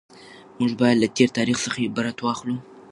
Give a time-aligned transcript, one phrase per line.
[0.59, 2.55] موږ باید له تېر تاریخ څخه عبرت واخلو.